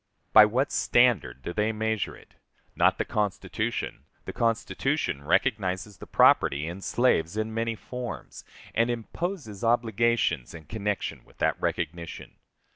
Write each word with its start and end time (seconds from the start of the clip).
By 0.33 0.45
what 0.45 0.71
standard 0.71 1.43
do 1.43 1.53
they 1.53 1.71
measure 1.71 2.15
it? 2.17 2.33
Not 2.75 2.97
the 2.97 3.05
Constitution; 3.05 4.05
the 4.25 4.33
Constitution 4.33 5.23
recognizes 5.23 5.97
the 5.97 6.07
property 6.07 6.65
in 6.67 6.81
slaves 6.81 7.37
in 7.37 7.53
many 7.53 7.75
forms, 7.75 8.43
and 8.73 8.89
imposes 8.89 9.63
obligations 9.63 10.55
in 10.55 10.63
connection 10.65 11.23
with 11.23 11.37
that 11.37 11.61
recognition. 11.61 12.37